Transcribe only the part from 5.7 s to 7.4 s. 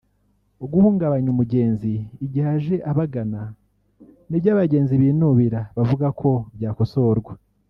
bavuga ko byakosorwa